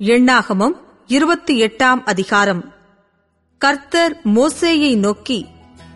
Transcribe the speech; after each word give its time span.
எண்ணாகமம் 0.00 0.74
இருபத்தி 1.06 1.62
எட்டாம் 1.62 2.02
அதிகாரம். 2.04 2.72
கர்த்தர் 3.58 4.20
மோசேயை 4.24 4.96
நோக்கி 4.96 5.46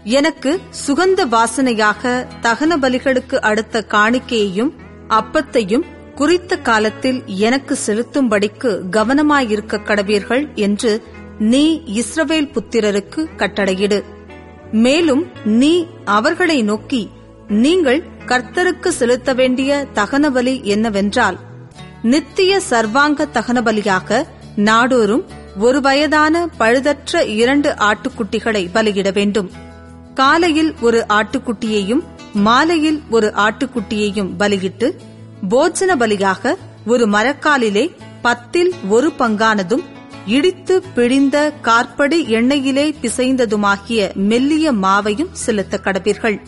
எனக்கு 0.05 0.61
சுகந்த 0.87 1.27
வாசனையாக 1.27 2.27
தகன 2.43 2.77
பலிகளுக்கு 2.77 3.35
அடுத்த 3.35 3.85
காணிக்கையையும் 3.89 4.73
அப்பத்தையும் 5.09 5.85
குறித்த 6.15 6.57
காலத்தில் 6.57 7.23
எனக்கு 7.27 7.79
செலுத்தும்படிக்கு 7.87 8.81
கவனமாயிருக்க 8.91 9.79
கடவீர்கள் 9.85 10.55
என்று 10.55 11.03
நீ 11.39 11.83
இஸ்ரவேல் 11.87 12.51
புத்திரருக்கு 12.53 13.29
கட்டளையிடு. 13.37 14.05
மேலும் 14.73 15.27
நீ 15.45 15.87
அவர்களை 16.05 16.63
நோக்கி 16.63 17.11
நீங்கள் 17.49 18.05
கர்த்தருக்கு 18.27 18.89
செலுத்த 18.89 19.35
வேண்டிய 19.35 19.87
தகனபலி 19.95 20.63
என்னவென்றால் 20.63 21.39
நித்திய 22.03 22.61
சர்வாங்க 22.61 23.27
தகனபலியாக 23.33 24.27
நாடோறும் 24.57 25.25
ஒரு 25.59 25.81
வயதான 25.81 26.49
பழுதற்ற 26.59 27.27
இரண்டு 27.27 27.71
ஆட்டுக்குட்டிகளை 27.71 28.69
பலியிட 28.73 29.11
வேண்டும். 29.13 29.51
காலையில் 30.15 30.75
ஒரு 30.81 31.05
ஆட்டுக்குட்டியையும் 31.09 32.03
மாலையில் 32.33 33.03
ஒரு 33.11 33.33
ஆட்டுக்குட்டியையும் 33.37 34.31
பலியிட்டு 34.37 34.97
போஜன 35.49 35.97
பலியாக 35.97 36.55
ஒரு 36.87 37.07
மரக்காலிலே 37.09 37.95
பத்தில் 38.23 38.75
ஒரு 38.89 39.13
பங்கானதும் 39.19 39.85
இடித்து 40.27 40.83
பிழிந்த 40.95 41.53
கார்படி 41.63 42.27
எண்ணெயிலே 42.27 42.95
பிசைந்ததுமாகிய 43.03 44.15
மெல்லிய 44.15 44.73
மாவையும் 44.73 45.33
செலுத்த 45.33 45.81
கடப்பீர்கள். 45.85 46.41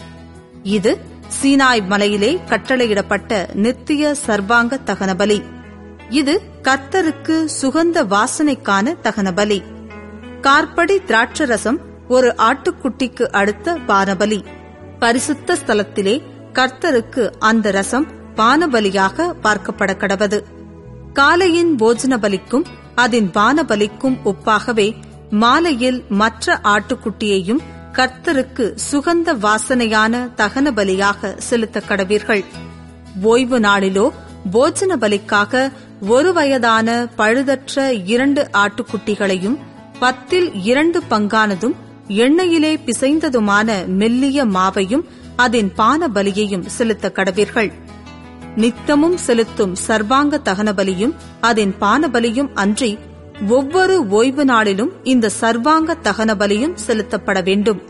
இது 0.62 1.01
சீனாய் 1.28 1.87
மலையிலே 1.87 2.41
கட்டளையிடப்பட்ட 2.48 3.55
நித்திய 3.55 4.14
சர்வாங்க 4.27 4.78
தகனபலி 4.87 5.45
இது 6.10 6.42
கர்த்தருக்கு 6.62 7.48
சுகந்த 7.62 8.05
வாசனைக்கான 8.05 8.95
தகனபலி 9.02 9.62
கார்படி 10.41 10.97
திராட்சரசம் 11.06 11.78
ஒரு 12.08 12.34
ஆட்டுக்குட்டிக்கு 12.39 13.22
அடுத்த 13.22 13.78
பானபலி. 13.86 14.44
பரிசுத்த 14.98 15.56
ஸ்தலத்திலே 15.66 16.22
கர்த்தருக்கு 16.53 17.33
அந்த 17.38 17.70
ரசம் 17.70 18.06
பானபலியாக 18.36 19.33
பார்க்கப்பட 19.42 19.92
கடவது. 19.97 20.44
காலையின் 21.12 21.77
போஜன 21.78 22.16
பலிக்கும் 22.16 22.64
அதன் 22.94 23.31
பானபலிக்கும் 23.34 24.16
ஒப்பாகவே 24.25 24.94
மாலையில் 25.31 26.05
மற்ற 26.09 26.61
ஆட்டுக்குட்டியையும் 26.62 27.61
கர்த்தருக்கு 27.95 28.64
சுகந்த 28.84 29.31
வாசனையான 29.42 30.14
தகன 30.37 30.70
பலியாக 30.73 31.31
செலுத்த 31.39 31.83
கடவீர்கள் 31.89 32.42
ஓய்வு 33.25 33.59
நாளிலோ 33.61 34.06
போஜன 34.53 34.92
பலிக்காக 35.00 35.62
ஒரு 36.09 36.31
வயதான 36.33 36.89
பழுதற்ற 37.17 37.77
இரண்டு 38.06 38.42
ஆட்டுக்குட்டிகளையும் 38.55 39.59
பத்தில் 39.98 40.48
இரண்டு 40.65 40.98
பங்கானதும் 41.11 41.77
எண்ணெயிலே 42.22 42.72
பிசைந்ததுமான 42.84 43.69
மெல்லிய 43.95 44.45
மாவையும் 44.56 45.05
அதன் 45.37 45.70
பான 45.75 46.09
பலியையும் 46.09 46.69
செலுத்த 46.69 47.09
கடவீர்கள் 47.11 47.70
நித்தமும் 48.56 49.17
செலுத்தும் 49.19 49.75
சர்வாங்க 49.87 50.41
தகனபலியும் 50.45 51.15
அதன் 51.41 51.75
பானபலியும் 51.81 52.50
அன்றி 52.55 52.91
ஒவ்வொரு 53.41 54.09
ஓய்வு 54.09 54.45
நாளிலும் 54.45 54.93
இந்த 55.03 55.29
சர்வாங்க 55.29 55.97
தகனபலியும் 56.03 56.75
செலுத்தப்பட 56.75 57.43
வேண்டும். 57.43 57.83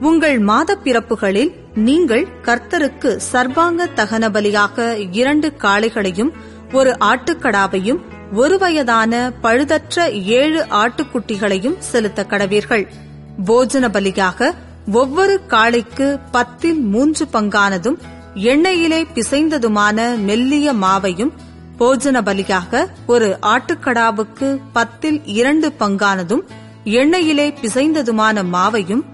உங்கள் 0.00 0.38
மாத 0.38 0.78
பிறப்புகளில் 0.84 1.52
நீங்கள் 1.74 2.26
கர்த்தருக்கு 2.42 3.16
சர்வாங்க 3.16 3.88
தகனபலியாக 3.96 5.08
இரண்டு 5.10 5.52
காளைகளையும் 5.58 6.32
ஒரு 6.72 6.96
ஆட்டுக்கடாவையும் 7.00 8.00
ஒரு 8.32 8.58
வயதான 8.58 9.32
பழுதற்ற 9.42 10.10
ஏழு 10.12 10.66
ஆட்டுக்குட்டிகளையும் 10.70 11.78
செலுத்த 11.78 12.26
கடவீர்கள். 12.28 12.86
போஜன 13.44 13.88
பலியாக 13.88 14.52
ஒவ்வொரு 14.92 15.40
காளைக்கு 15.46 16.18
பத்தில் 16.30 16.80
மூன்று 16.80 17.26
பங்கானதும் 17.32 17.98
எண்ணெயிலே 18.34 19.06
பிசைந்ததுமான 19.14 20.18
மெல்லிய 20.18 20.72
மாவையும் 20.72 21.32
போஜன 21.78 22.20
பலியாக 22.28 22.86
ஒரு 23.06 23.38
ஆட்டுக்கடாவுக்கு 23.42 24.60
பத்தில் 24.72 25.22
இரண்டு 25.24 25.72
பங்கானதும் 25.78 26.42
எண்ணெயிலே 26.84 27.46
பிசைந்ததுமான 27.62 28.42
மாவையும் 28.52 29.04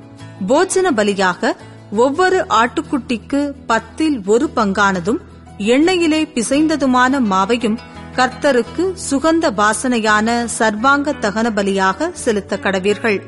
போஜன 0.48 0.88
பலியாக 0.97 1.52
ஒவ்வொரு 1.92 2.47
ஆட்டுக்குட்டிக்கு 2.48 3.52
பத்தில் 3.66 4.22
ஒரு 4.26 4.50
பங்கானதும் 4.56 5.18
எண்ணெயிலே 5.58 6.20
பிசைந்ததுமான 6.34 7.20
மாவையும் 7.20 7.78
கர்த்தருக்கு 8.16 8.94
சுகந்த 9.10 9.50
வாசனையான 9.54 10.48
சர்வாங்க 10.58 11.12
தகன 11.20 11.50
பலியாக 11.50 12.10
செலுத்த 12.12 12.58
கடவீர்கள். 12.62 13.18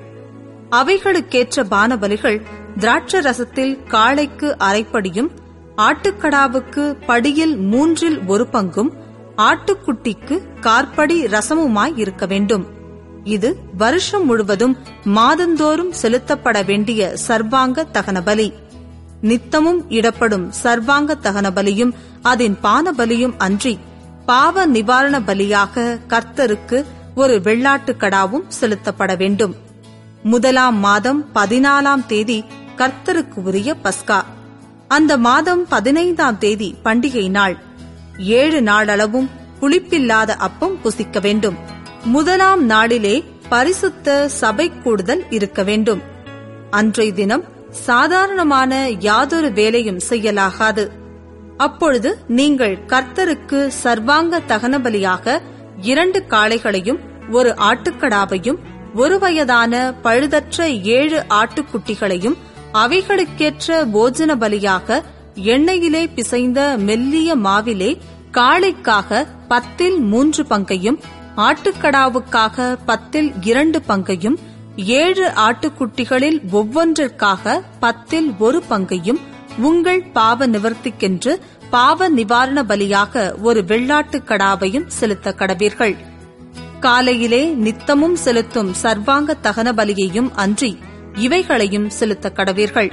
அவைகளுக்கேற்ற 0.71 1.65
பானபலிகள் 1.71 2.43
திராட்ச 2.79 3.21
ரசத்தில் 3.21 3.87
காளைக்கு 3.87 4.57
அரைப்படியும் 4.59 5.31
ஆட்டுக்கடாவுக்கு 5.77 6.97
படியில் 7.07 7.57
மூன்றில் 7.57 8.21
ஒரு 8.27 8.47
பங்கும் 8.53 8.91
ஆட்டுக்குட்டிக்கு 9.41 10.37
கார்படி 10.61 11.17
ரசமுமாய் 11.27 11.99
இருக்க 11.99 12.27
வேண்டும். 12.27 12.67
இது 13.25 13.59
வருஷம் 13.77 14.25
முழுவதும் 14.25 14.77
மாதந்தோறும் 15.05 15.93
செலுத்தப்பட 16.03 16.65
வேண்டிய 16.65 17.17
சர்வாங்க 17.29 17.87
தகனபலி. 17.93 18.53
நித்தமும் 19.21 19.91
இடப்படும் 19.91 20.53
சர்வாங்க 20.63 21.17
தகனபலியும் 21.23 21.93
அதன் 22.23 22.57
பானபலியும் 22.63 23.35
அன்றி 23.39 23.79
பாவ 24.27 24.67
நிவாரண 24.67 25.21
பலியாக 25.21 25.99
கர்த்தருக்கு 26.09 26.85
ஒரு 27.15 27.41
வெள்ளாட்டுக்கடாவும் 27.45 28.47
செலுத்தப்பட 28.61 29.15
வேண்டும். 29.17 29.55
முதலாம் 30.23 30.79
மாதம் 30.79 31.25
பதினாலாம் 31.35 32.07
தேதி 32.07 32.45
கர்த்தருக்கு 32.77 33.39
உரிய 33.45 33.77
பஸ்கா. 33.85 34.21
அந்த 34.89 35.19
மாதம் 35.19 35.67
பதினைந்தாம் 35.69 36.39
தேதி 36.39 36.75
பண்டிகை 36.85 37.31
நாள். 37.31 37.57
ஏழு 38.21 38.63
நாளளவும் 38.63 39.31
புளிப்பில்லாத 39.61 40.31
அப்பம் 40.31 40.81
புசிக்க 40.81 41.21
வேண்டும். 41.21 41.57
முதலாம் 42.05 42.65
நாளிலே 42.65 43.25
பரிசுத்த 43.49 44.29
சபை 44.29 44.73
கூடுதல் 44.83 45.25
இருக்க 45.31 45.63
வேண்டும். 45.63 46.03
அன்றைய 46.71 47.13
தினம் 47.13 47.45
சாதாரணமான 47.71 48.89
யாதொரு 48.89 49.53
வேலையும் 49.53 50.01
செய்யலாகாது. 50.09 50.89
அப்பொழுது 51.57 52.19
நீங்கள் 52.27 52.79
கர்த்தருக்கு 52.87 53.67
சர்வாங்க 53.67 54.41
தகனபலியாக 54.49 55.41
இரண்டு 55.81 56.25
காளைகளையும் 56.29 56.99
ஒரு 57.31 57.55
ஆட்டுக்கடாவையும் 57.59 58.59
ஒரு 58.95 59.19
வயதான 59.19 59.95
பழுதற்ற 60.03 60.83
ஏழு 60.83 61.25
ஆட்டுக்குட்டிகளையும் 61.29 62.37
அவைகளுக்கேற்ற 62.73 63.85
போஜன 63.95 64.35
பலியாக 64.37 65.03
எண்ணெயிலே 65.45 66.07
பிசைந்த 66.15 66.79
மெல்லிய 66.79 67.37
மாவிலே 67.37 67.99
காளைக்காக 68.33 69.27
பத்தில் 69.49 69.99
மூன்று 70.01 70.47
பங்கையும் 70.47 71.01
ஆட்டுக்கடாவுக்காக 71.37 72.79
பத்தில் 72.87 73.33
இரண்டு 73.41 73.83
பங்கையும் 73.83 74.39
ஏழு 74.77 75.33
ஆட்டுக்குட்டிகளில் 75.37 76.41
ஒவ்வொன்றிற்காக 76.53 77.61
பத்தில் 77.81 78.35
ஒரு 78.39 78.63
பங்கையும் 78.69 79.21
உங்கள் 79.59 80.03
பாவ 80.03 80.49
நிவர்த்திக்கென்று 80.49 81.41
பாவ 81.71 82.09
நிவாரண 82.09 82.63
பலியாக 82.63 83.41
ஒரு 83.43 83.65
வெள்ளாட்டுக் 83.67 84.27
கடாவையும் 84.27 84.87
செலுத்த 84.87 85.35
கடவீர்கள். 85.39 85.97
காலையிலே 86.81 87.47
நித்தமும் 87.47 88.17
செலுத்தும் 88.17 88.73
சர்வாங்க 88.83 89.37
தகன 89.43 89.73
பலியையும் 89.73 90.31
அன்றி 90.35 90.79
இவைகளையும் 91.15 91.91
செலுத்த 91.91 92.33
கடவீர்கள். 92.35 92.93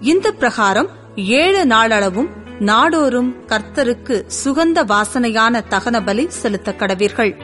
இந்த 0.00 0.32
பிரகாரம் 0.32 0.97
ஏழு 1.26 1.66
நாளளவும் 1.66 2.28
நாடோறும் 2.58 3.34
கர்த்தருக்கு 3.46 4.24
சுகந்த 4.44 4.84
வாசனையான 4.84 5.64
தகன 5.70 6.06
பலி 6.06 6.26
செலுத்த 6.28 6.74
கடவீர்கள். 6.78 7.40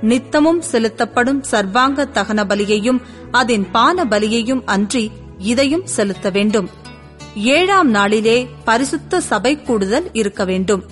நித்தமும் 0.00 0.60
செலுத்தப்படும் 0.60 1.42
சர்வாங்க 1.50 2.04
தகன 2.14 2.44
பலியையும் 2.44 3.00
அதன் 3.30 3.70
பான 3.70 4.04
பலியையும் 4.04 4.62
அன்றி 4.64 5.10
இதையும் 5.38 5.86
செலுத்த 5.86 6.30
வேண்டும். 6.30 6.70
ஏழாம் 7.34 7.90
நாளிலே 7.90 8.48
பரிசுத்த 8.64 9.20
சபை 9.20 9.62
கூடுதல் 9.62 10.10
இருக்க 10.12 10.44
வேண்டும். 10.44 10.84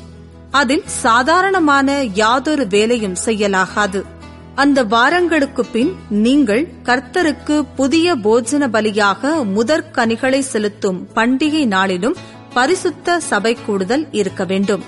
அதில் 0.51 0.83
சாதாரணமான 0.87 2.03
யாதொரு 2.03 2.67
வேலையும் 2.67 3.17
செய்யலாகாது. 3.25 4.05
அந்த 4.55 4.85
வாரங்களுக்கு 4.85 5.65
பின் 5.65 5.95
நீங்கள் 6.09 6.69
கர்த்தருக்கு 6.85 7.67
புதிய 7.77 8.17
போஜன 8.17 8.69
பலியாக 8.69 9.33
முதற்கனிகளை 9.57 10.39
செலுத்தும் 10.39 11.09
பண்டிகை 11.15 11.67
நாளிலும் 11.67 12.17
பரிசுத்த 12.55 13.21
சபை 13.21 13.57
கூடுதல் 13.67 14.09
இருக்க 14.11 14.45
வேண்டும். 14.45 14.83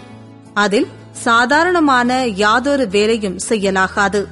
அதில் 0.55 0.87
சாதாரணமான 1.12 2.26
யாதொரு 2.26 2.88
வேலையும் 2.88 3.38
செய்யலாகாது. 3.49 4.25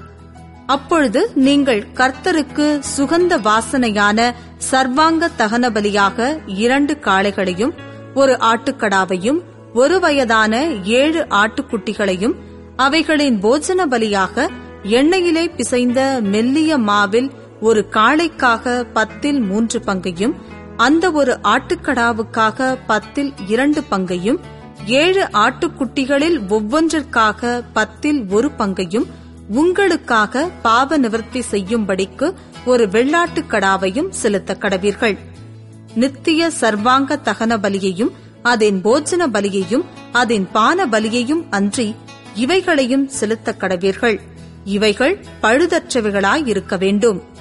அப்பொழுது 0.66 1.30
நீங்கள் 1.34 1.86
கர்த்தருக்கு 1.94 2.82
சுகந்த 2.96 3.38
வாசனையான 3.38 4.34
சர்வாங்க 4.70 5.30
தகன 5.38 5.70
பலியாக 5.70 6.38
இரண்டு 6.46 6.98
காளைகளையும் 7.04 7.72
ஒரு 8.14 8.32
ஆட்டுக்கடாவையும் 8.32 9.40
ஒரு 9.72 10.00
வயதான 10.00 10.66
ஏழு 10.84 11.26
ஆட்டுக்குட்டிகளையும் 11.30 12.34
அவைகளின் 12.76 13.42
போஜன 13.42 13.86
பலியாக 13.90 14.48
எண்ணெயிலே 14.82 15.48
பிசைந்த 15.56 16.20
மெல்லிய 16.22 16.78
மாவில் 16.78 17.30
ஒரு 17.60 17.86
காளைக்காக 17.90 18.86
பத்தில் 18.92 19.40
மூன்று 19.40 19.80
பங்கையும் 19.80 20.34
அந்த 20.76 21.10
ஒரு 21.10 21.38
ஆட்டுக்கடாவுக்காக 21.42 22.78
பத்தில் 22.86 23.32
இரண்டு 23.48 23.82
பங்கையும் 23.82 24.40
ஏழு 24.86 25.28
ஆட்டுக்குட்டிகளில் 25.32 26.48
ஒவ்வொன்றிற்காக 26.48 27.62
பத்தில் 27.72 28.26
ஒரு 28.28 28.50
பங்கையும் 28.50 29.06
உங்களுக்காக 29.48 30.48
பாவ 30.62 30.98
நிவர்த்தி 30.98 31.42
செய்யும்படிக்கு 31.50 32.34
ஒரு 32.64 32.86
வெள்ளாட்டுக் 32.86 33.48
கடாவையும் 33.48 34.08
செலுத்த 34.08 34.56
கடவீர்கள். 34.60 35.18
நித்திய 35.94 36.50
சர்வாங்க 36.60 37.18
தகன 37.24 37.56
பலியையும் 37.56 38.10
அதன் 38.42 38.80
போஜன 38.84 39.26
பலியையும் 39.32 39.84
அதன் 40.12 40.48
பான 40.52 40.86
பலியையும் 40.86 41.46
அன்றி 41.50 41.94
இவைகளையும் 42.34 43.08
செலுத்த 43.08 43.54
கடவீர்கள். 43.58 44.20
இவைகள் 44.64 45.24
பழுதற்றவைகளாயிருக்க 45.42 46.78
வேண்டும். 46.78 47.31